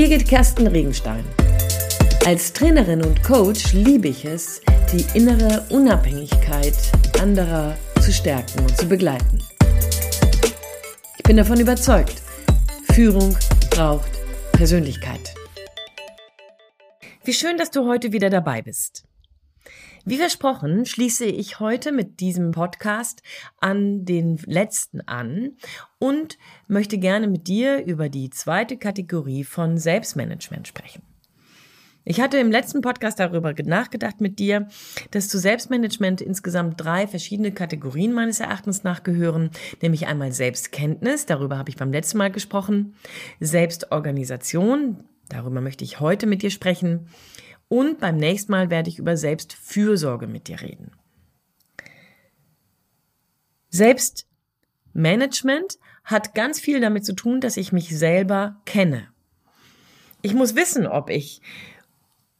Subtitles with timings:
[0.00, 1.22] Birgit Kersten Regenstein.
[2.24, 6.72] Als Trainerin und Coach liebe ich es, die innere Unabhängigkeit
[7.20, 9.42] anderer zu stärken und zu begleiten.
[11.18, 12.22] Ich bin davon überzeugt,
[12.94, 13.36] Führung
[13.68, 14.10] braucht
[14.52, 15.34] Persönlichkeit.
[17.24, 19.04] Wie schön, dass du heute wieder dabei bist.
[20.10, 23.22] Wie versprochen, schließe ich heute mit diesem Podcast
[23.60, 25.52] an den letzten an
[26.00, 31.02] und möchte gerne mit dir über die zweite Kategorie von Selbstmanagement sprechen.
[32.04, 34.66] Ich hatte im letzten Podcast darüber nachgedacht mit dir,
[35.12, 41.70] dass zu Selbstmanagement insgesamt drei verschiedene Kategorien meines Erachtens nachgehören, nämlich einmal Selbstkenntnis, darüber habe
[41.70, 42.96] ich beim letzten Mal gesprochen,
[43.38, 47.06] Selbstorganisation, darüber möchte ich heute mit dir sprechen,
[47.70, 50.90] und beim nächsten Mal werde ich über Selbstfürsorge mit dir reden.
[53.68, 59.06] Selbstmanagement hat ganz viel damit zu tun, dass ich mich selber kenne.
[60.20, 61.42] Ich muss wissen, ob ich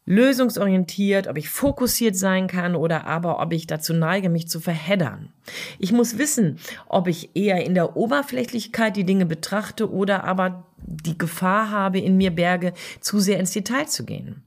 [0.05, 5.33] lösungsorientiert, ob ich fokussiert sein kann oder aber ob ich dazu neige, mich zu verheddern.
[5.79, 11.17] Ich muss wissen, ob ich eher in der Oberflächlichkeit die Dinge betrachte oder aber die
[11.17, 14.43] Gefahr habe, in mir berge, zu sehr ins Detail zu gehen.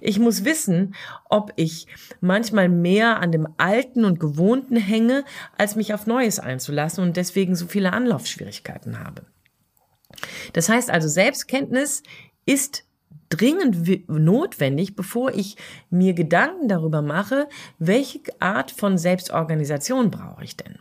[0.00, 0.94] Ich muss wissen,
[1.28, 1.86] ob ich
[2.20, 5.24] manchmal mehr an dem Alten und Gewohnten hänge,
[5.58, 9.26] als mich auf Neues einzulassen und deswegen so viele Anlaufschwierigkeiten habe.
[10.52, 12.02] Das heißt also, Selbstkenntnis
[12.46, 12.84] ist
[13.28, 15.56] dringend notwendig, bevor ich
[15.90, 20.78] mir Gedanken darüber mache, welche Art von Selbstorganisation brauche ich denn.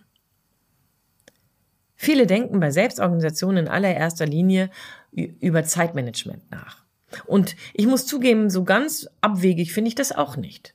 [1.95, 4.69] Viele denken bei Selbstorganisation in allererster Linie
[5.11, 6.82] über Zeitmanagement nach.
[7.25, 10.73] Und ich muss zugeben, so ganz abwegig finde ich das auch nicht.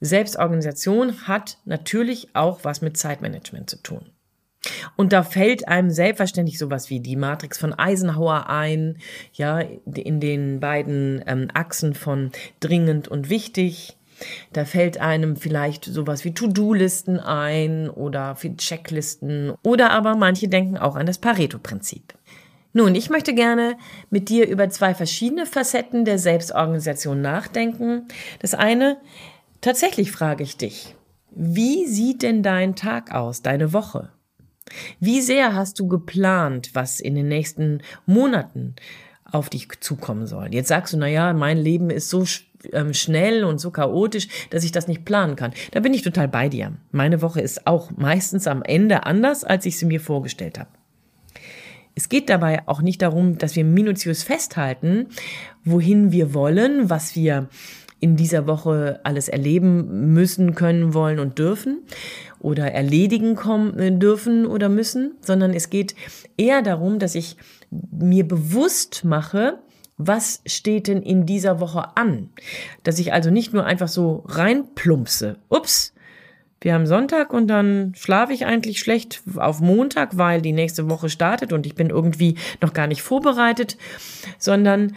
[0.00, 4.10] Selbstorganisation hat natürlich auch was mit Zeitmanagement zu tun.
[4.96, 8.98] Und da fällt einem selbstverständlich sowas wie die Matrix von Eisenhower ein,
[9.32, 13.96] ja, in den beiden ähm, Achsen von dringend und wichtig.
[14.52, 20.96] Da fällt einem vielleicht sowas wie To-Do-Listen ein oder Checklisten oder aber manche denken auch
[20.96, 22.17] an das Pareto-Prinzip.
[22.78, 23.76] Nun, ich möchte gerne
[24.08, 28.06] mit dir über zwei verschiedene Facetten der Selbstorganisation nachdenken.
[28.38, 28.98] Das eine,
[29.60, 30.94] tatsächlich frage ich dich,
[31.32, 34.10] wie sieht denn dein Tag aus, deine Woche?
[35.00, 38.76] Wie sehr hast du geplant, was in den nächsten Monaten
[39.24, 40.54] auf dich zukommen soll?
[40.54, 42.24] Jetzt sagst du, na ja, mein Leben ist so
[42.72, 45.52] ähm, schnell und so chaotisch, dass ich das nicht planen kann.
[45.72, 46.74] Da bin ich total bei dir.
[46.92, 50.70] Meine Woche ist auch meistens am Ende anders, als ich sie mir vorgestellt habe.
[51.98, 55.08] Es geht dabei auch nicht darum, dass wir minutiös festhalten,
[55.64, 57.48] wohin wir wollen, was wir
[57.98, 61.80] in dieser Woche alles erleben müssen, können, wollen und dürfen
[62.38, 65.96] oder erledigen kommen, äh, dürfen oder müssen, sondern es geht
[66.36, 67.36] eher darum, dass ich
[67.90, 69.58] mir bewusst mache,
[69.96, 72.30] was steht denn in dieser Woche an?
[72.84, 75.38] Dass ich also nicht nur einfach so reinplumpse.
[75.48, 75.94] Ups,
[76.60, 81.08] wir haben Sonntag und dann schlafe ich eigentlich schlecht auf Montag, weil die nächste Woche
[81.08, 83.76] startet und ich bin irgendwie noch gar nicht vorbereitet,
[84.38, 84.94] sondern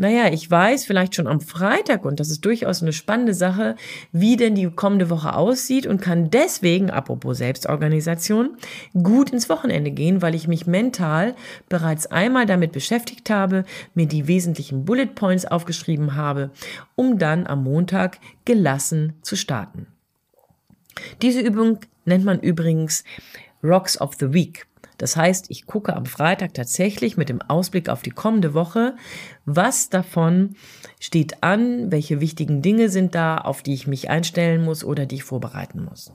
[0.00, 3.76] naja, ich weiß vielleicht schon am Freitag, und das ist durchaus eine spannende Sache,
[4.12, 8.56] wie denn die kommende Woche aussieht und kann deswegen, apropos Selbstorganisation,
[8.94, 11.36] gut ins Wochenende gehen, weil ich mich mental
[11.68, 16.50] bereits einmal damit beschäftigt habe, mir die wesentlichen Bullet Points aufgeschrieben habe,
[16.96, 19.86] um dann am Montag gelassen zu starten.
[21.22, 23.04] Diese Übung nennt man übrigens
[23.62, 24.66] Rocks of the Week.
[24.98, 28.96] Das heißt, ich gucke am Freitag tatsächlich mit dem Ausblick auf die kommende Woche,
[29.46, 30.56] was davon
[30.98, 35.16] steht an, welche wichtigen Dinge sind da, auf die ich mich einstellen muss oder die
[35.16, 36.12] ich vorbereiten muss.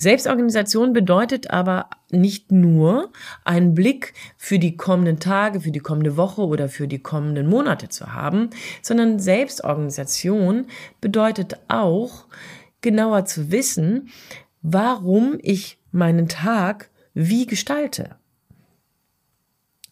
[0.00, 3.10] Selbstorganisation bedeutet aber nicht nur
[3.44, 7.90] einen Blick für die kommenden Tage, für die kommende Woche oder für die kommenden Monate
[7.90, 8.48] zu haben,
[8.80, 10.68] sondern Selbstorganisation
[11.02, 12.24] bedeutet auch
[12.80, 14.08] genauer zu wissen,
[14.62, 18.16] warum ich meinen Tag wie gestalte.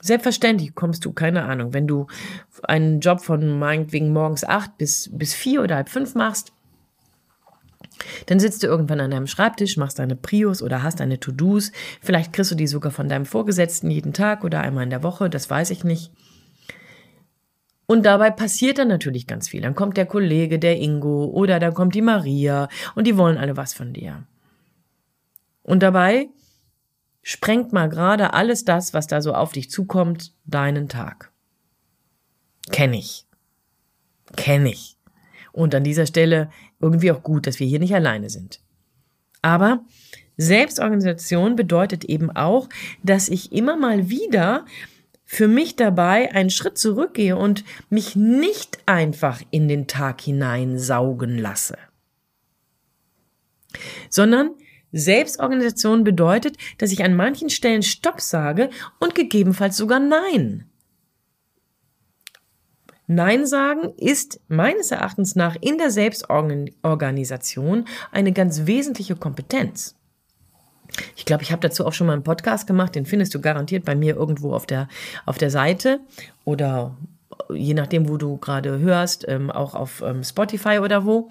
[0.00, 2.06] Selbstverständlich kommst du, keine Ahnung, wenn du
[2.62, 6.52] einen Job von meinetwegen morgens acht bis, bis vier oder halb fünf machst,
[8.26, 11.72] dann sitzt du irgendwann an deinem Schreibtisch, machst deine Prios oder hast deine To-Dos.
[12.00, 15.30] Vielleicht kriegst du die sogar von deinem Vorgesetzten jeden Tag oder einmal in der Woche,
[15.30, 16.12] das weiß ich nicht.
[17.86, 19.62] Und dabei passiert dann natürlich ganz viel.
[19.62, 23.56] Dann kommt der Kollege, der Ingo oder dann kommt die Maria und die wollen alle
[23.56, 24.26] was von dir.
[25.62, 26.28] Und dabei
[27.22, 31.32] sprengt mal gerade alles das, was da so auf dich zukommt, deinen Tag.
[32.70, 33.26] Kenn ich.
[34.36, 34.98] Kenn ich.
[35.52, 38.60] Und an dieser Stelle irgendwie auch gut, dass wir hier nicht alleine sind.
[39.42, 39.84] Aber
[40.36, 42.68] Selbstorganisation bedeutet eben auch,
[43.02, 44.64] dass ich immer mal wieder
[45.24, 51.36] für mich dabei einen Schritt zurückgehe und mich nicht einfach in den Tag hinein saugen
[51.36, 51.76] lasse,
[54.08, 54.52] sondern
[54.90, 58.70] Selbstorganisation bedeutet, dass ich an manchen Stellen Stopp sage
[59.00, 60.64] und gegebenenfalls sogar Nein.
[63.08, 69.96] Nein sagen ist meines Erachtens nach in der Selbstorganisation eine ganz wesentliche Kompetenz.
[71.16, 73.86] Ich glaube, ich habe dazu auch schon mal einen Podcast gemacht, den findest du garantiert
[73.86, 74.88] bei mir irgendwo auf der,
[75.24, 76.00] auf der Seite
[76.44, 76.96] oder
[77.54, 81.30] je nachdem, wo du gerade hörst, ähm, auch auf ähm, Spotify oder wo.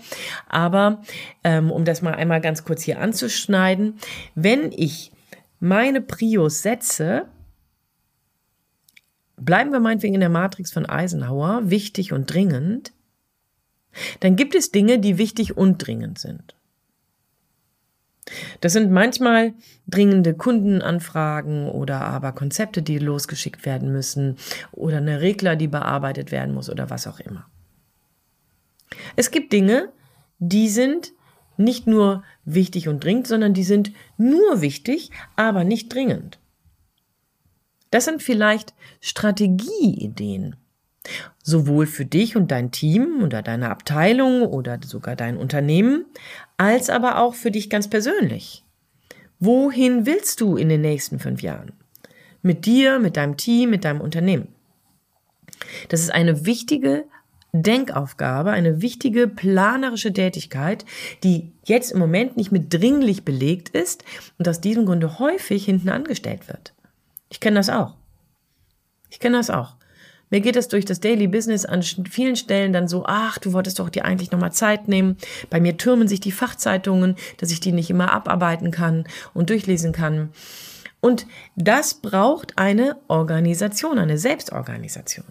[0.49, 1.01] Aber
[1.43, 3.99] ähm, um das mal einmal ganz kurz hier anzuschneiden,
[4.33, 5.11] wenn ich
[5.59, 7.27] meine Prios setze,
[9.37, 12.91] bleiben wir meinetwegen in der Matrix von Eisenhower, wichtig und dringend,
[14.19, 16.55] dann gibt es Dinge, die wichtig und dringend sind.
[18.59, 19.53] Das sind manchmal
[19.87, 24.35] dringende Kundenanfragen oder aber Konzepte, die losgeschickt werden müssen
[24.73, 27.47] oder eine Regler, die bearbeitet werden muss oder was auch immer.
[29.15, 29.93] Es gibt Dinge,
[30.39, 31.13] die sind
[31.55, 36.39] nicht nur wichtig und dringend, sondern die sind nur wichtig, aber nicht dringend.
[37.91, 40.55] Das sind vielleicht Strategieideen.
[41.41, 46.05] Sowohl für dich und dein Team oder deine Abteilung oder sogar dein Unternehmen,
[46.57, 48.65] als aber auch für dich ganz persönlich.
[49.39, 51.71] Wohin willst du in den nächsten fünf Jahren?
[52.41, 54.49] Mit dir, mit deinem Team, mit deinem Unternehmen.
[55.89, 57.05] Das ist eine wichtige
[57.53, 60.85] Denkaufgabe, eine wichtige planerische Tätigkeit,
[61.23, 64.03] die jetzt im Moment nicht mit dringlich belegt ist
[64.37, 66.73] und aus diesem Grunde häufig hinten angestellt wird.
[67.29, 67.95] Ich kenne das auch.
[69.09, 69.75] Ich kenne das auch.
[70.29, 73.79] Mir geht es durch das Daily Business an vielen Stellen dann so, ach, du wolltest
[73.79, 75.15] doch dir eigentlich nochmal Zeit nehmen.
[75.49, 79.93] Bei mir türmen sich die Fachzeitungen, dass ich die nicht immer abarbeiten kann und durchlesen
[79.93, 80.31] kann.
[80.99, 85.25] Und das braucht eine Organisation, eine Selbstorganisation.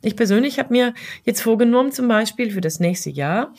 [0.00, 0.94] Ich persönlich habe mir
[1.24, 3.52] jetzt vorgenommen, zum Beispiel für das nächste Jahr,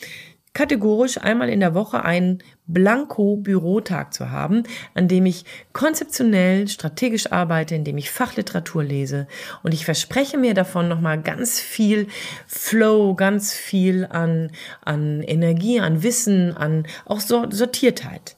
[0.54, 4.62] kategorisch einmal in der Woche einen Blanko-Bürotag zu haben,
[4.94, 9.26] an dem ich konzeptionell, strategisch arbeite, in dem ich Fachliteratur lese.
[9.62, 12.06] Und ich verspreche mir davon nochmal ganz viel
[12.46, 14.52] Flow, ganz viel an,
[14.84, 18.36] an Energie, an Wissen, an auch Sortiertheit.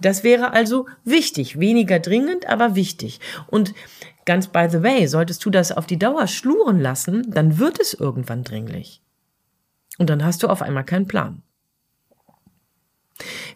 [0.00, 3.20] Das wäre also wichtig, weniger dringend, aber wichtig.
[3.46, 3.72] Und
[4.26, 7.94] ganz by the way, solltest du das auf die Dauer schluren lassen, dann wird es
[7.94, 9.00] irgendwann dringlich.
[10.02, 11.42] Und dann hast du auf einmal keinen Plan.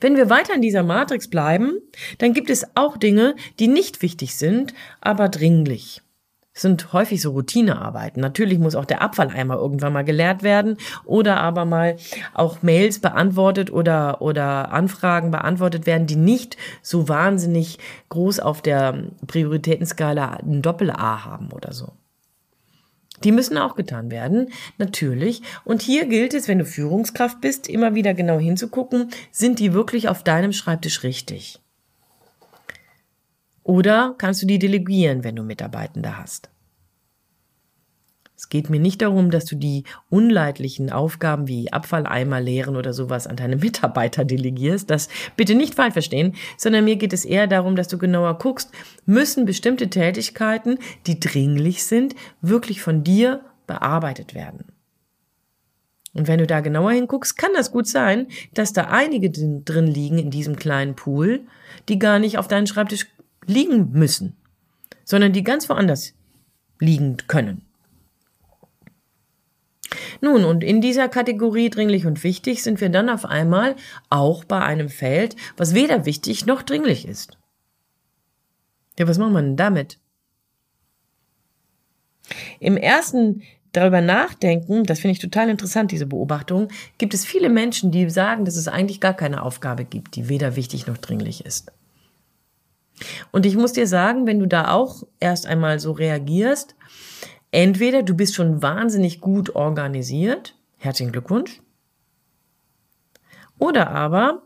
[0.00, 1.72] Wenn wir weiter in dieser Matrix bleiben,
[2.19, 6.02] dann gibt es auch Dinge, die nicht wichtig sind, aber dringlich.
[6.54, 8.20] Es sind häufig so Routinearbeiten.
[8.20, 11.96] Natürlich muss auch der Abfalleimer irgendwann mal geleert werden oder aber mal
[12.32, 19.02] auch Mails beantwortet oder, oder Anfragen beantwortet werden, die nicht so wahnsinnig groß auf der
[19.26, 21.90] Prioritätenskala ein Doppel-A haben oder so.
[23.24, 25.42] Die müssen auch getan werden, natürlich.
[25.64, 30.08] Und hier gilt es, wenn du Führungskraft bist, immer wieder genau hinzugucken, sind die wirklich
[30.08, 31.60] auf deinem Schreibtisch richtig?
[33.62, 36.50] Oder kannst du die delegieren, wenn du Mitarbeitende hast?
[38.46, 43.26] Es geht mir nicht darum, dass du die unleidlichen Aufgaben wie Abfalleimer leeren oder sowas
[43.26, 44.88] an deine Mitarbeiter delegierst.
[44.88, 48.70] Das bitte nicht falsch verstehen, sondern mir geht es eher darum, dass du genauer guckst,
[49.05, 54.67] müssen bestimmte Tätigkeiten, die dringlich sind, wirklich von dir bearbeitet werden.
[56.15, 60.20] Und wenn du da genauer hinguckst, kann das gut sein, dass da einige drin liegen
[60.20, 61.41] in diesem kleinen Pool,
[61.88, 63.08] die gar nicht auf deinem Schreibtisch
[63.44, 64.36] liegen müssen,
[65.03, 66.15] sondern die ganz woanders
[66.79, 67.62] liegen können.
[70.20, 73.77] Nun, und in dieser Kategorie dringlich und wichtig sind wir dann auf einmal
[74.11, 77.39] auch bei einem Feld, was weder wichtig noch dringlich ist.
[78.99, 79.99] Ja, was macht man denn damit?
[82.61, 83.43] Im ersten
[83.73, 86.69] darüber nachdenken, das finde ich total interessant, diese Beobachtung,
[86.99, 90.56] gibt es viele Menschen, die sagen, dass es eigentlich gar keine Aufgabe gibt, die weder
[90.56, 91.73] wichtig noch dringlich ist.
[93.31, 96.75] Und ich muss dir sagen, wenn du da auch erst einmal so reagierst,
[97.50, 101.62] Entweder du bist schon wahnsinnig gut organisiert, herzlichen Glückwunsch,
[103.58, 104.43] oder aber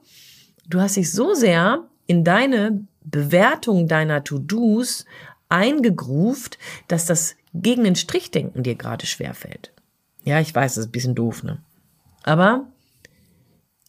[0.68, 5.06] du hast dich so sehr in deine Bewertung deiner To-Dos
[5.48, 9.72] eingegruft, dass das gegen den Strichdenken dir gerade schwerfällt.
[10.24, 11.58] Ja, ich weiß, das ist ein bisschen doof, ne?
[12.22, 12.66] Aber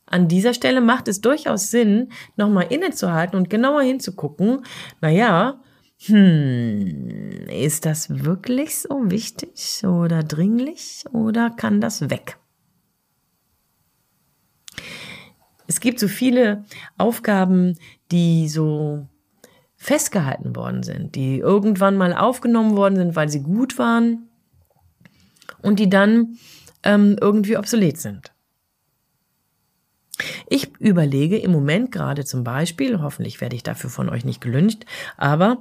[0.06, 4.66] an dieser Stelle macht es durchaus Sinn, nochmal innezuhalten und genauer hinzugucken,
[5.00, 5.62] naja,
[6.06, 12.38] hm, ist das wirklich so wichtig oder dringlich oder kann das weg?
[15.68, 16.66] Es gibt so viele
[16.98, 17.78] Aufgaben,
[18.12, 19.08] die so
[19.78, 24.30] festgehalten worden sind, die irgendwann mal aufgenommen worden sind, weil sie gut waren
[25.62, 26.38] und die dann
[26.84, 28.34] ähm, irgendwie obsolet sind.
[30.48, 34.86] Ich überlege im Moment gerade zum Beispiel, hoffentlich werde ich dafür von euch nicht gelünscht,
[35.18, 35.58] aber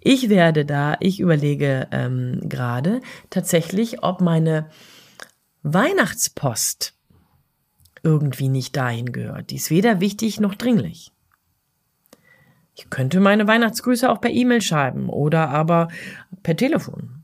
[0.00, 4.68] ich werde da, ich überlege ähm, gerade tatsächlich, ob meine
[5.62, 6.94] Weihnachtspost
[8.02, 9.50] irgendwie nicht dahin gehört.
[9.50, 11.10] Die ist weder wichtig noch dringlich.
[12.76, 15.88] Ich könnte meine Weihnachtsgrüße auch per E-Mail schreiben oder aber
[16.42, 17.22] per Telefon.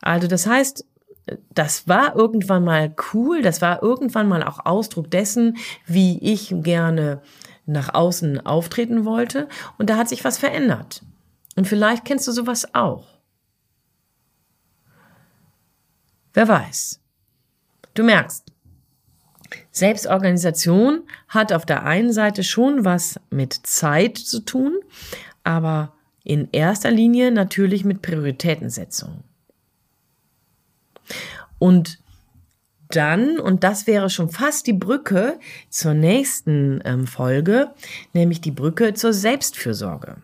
[0.00, 0.84] Also das heißt,
[1.54, 7.22] das war irgendwann mal cool, das war irgendwann mal auch Ausdruck dessen, wie ich gerne
[7.66, 9.48] nach außen auftreten wollte
[9.78, 11.02] und da hat sich was verändert.
[11.56, 13.06] Und vielleicht kennst du sowas auch.
[16.32, 17.00] Wer weiß.
[17.94, 18.50] Du merkst,
[19.72, 24.78] Selbstorganisation hat auf der einen Seite schon was mit Zeit zu tun,
[25.42, 29.24] aber in erster Linie natürlich mit Prioritätensetzung.
[31.58, 31.98] Und
[32.88, 35.38] dann, und das wäre schon fast die Brücke
[35.68, 37.70] zur nächsten ähm, Folge,
[38.12, 40.16] nämlich die Brücke zur Selbstfürsorge.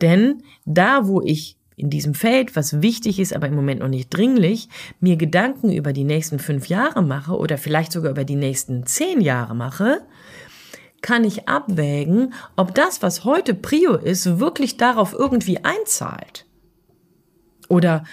[0.00, 4.10] Denn da, wo ich in diesem Feld, was wichtig ist, aber im Moment noch nicht
[4.10, 4.68] dringlich,
[5.00, 9.20] mir Gedanken über die nächsten fünf Jahre mache oder vielleicht sogar über die nächsten zehn
[9.20, 10.02] Jahre mache,
[11.00, 16.44] kann ich abwägen, ob das, was heute Prio ist, wirklich darauf irgendwie einzahlt.
[17.68, 18.04] Oder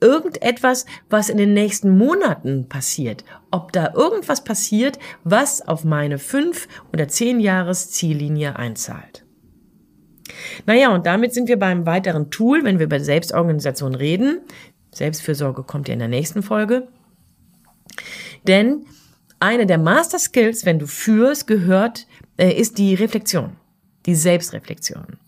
[0.00, 6.68] irgendetwas, was in den nächsten Monaten passiert, ob da irgendwas passiert, was auf meine fünf
[6.92, 9.24] oder zehn Jahres Ziellinie einzahlt.
[10.66, 14.40] Naja, und damit sind wir beim weiteren Tool, wenn wir über Selbstorganisation reden.
[14.92, 16.88] Selbstfürsorge kommt ja in der nächsten Folge.
[18.46, 18.86] Denn
[19.40, 23.56] eine der Master Skills, wenn du führst, gehört, äh, ist die Reflexion,
[24.06, 25.18] die Selbstreflexion.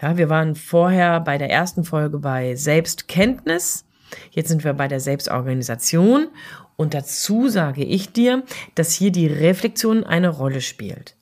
[0.00, 3.84] Ja, wir waren vorher bei der ersten Folge bei Selbstkenntnis.
[4.30, 6.28] Jetzt sind wir bei der Selbstorganisation.
[6.76, 8.42] Und dazu sage ich dir,
[8.74, 11.14] dass hier die Reflexion eine Rolle spielt.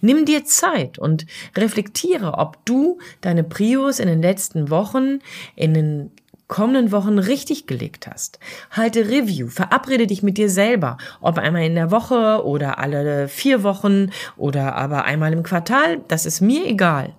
[0.00, 5.18] Nimm dir Zeit und reflektiere, ob du deine Prios in den letzten Wochen,
[5.56, 6.12] in den
[6.46, 8.38] kommenden Wochen richtig gelegt hast.
[8.70, 13.62] Halte Review, verabrede dich mit dir selber, ob einmal in der Woche oder alle vier
[13.62, 17.14] Wochen oder aber einmal im Quartal, das ist mir egal.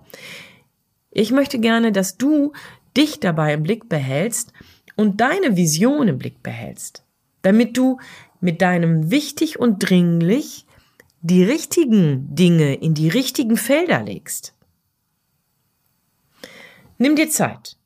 [1.12, 2.52] Ich möchte gerne, dass du
[2.96, 4.52] dich dabei im Blick behältst
[4.96, 7.04] und deine Vision im Blick behältst,
[7.42, 7.98] damit du
[8.40, 10.66] mit deinem wichtig und dringlich
[11.22, 14.54] die richtigen Dinge in die richtigen Felder legst.
[16.98, 17.76] Nimm dir Zeit,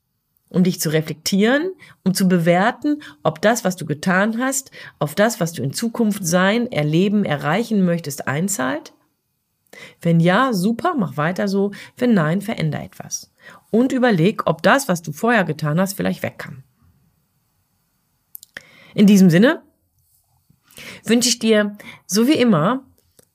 [0.49, 1.73] um dich zu reflektieren,
[2.05, 6.25] um zu bewerten, ob das, was du getan hast, auf das, was du in Zukunft
[6.27, 8.93] sein, erleben, erreichen möchtest, einzahlt.
[10.01, 11.73] Wenn ja, super, mach weiter so.
[11.97, 13.33] Wenn nein, veränder etwas.
[13.71, 16.63] Und überleg, ob das, was du vorher getan hast, vielleicht weg kann.
[18.95, 19.63] In diesem Sinne
[21.05, 22.87] wünsche ich dir, so wie immer,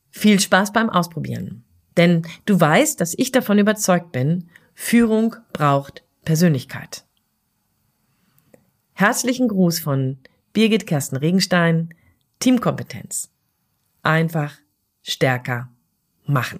[0.09, 1.63] viel Spaß beim Ausprobieren.
[1.97, 7.05] Denn du weißt, dass ich davon überzeugt bin, Führung braucht Persönlichkeit.
[8.93, 10.17] Herzlichen Gruß von
[10.53, 11.93] Birgit Kersten Regenstein,
[12.39, 13.29] Teamkompetenz.
[14.01, 14.55] Einfach
[15.01, 15.69] stärker
[16.25, 16.59] machen.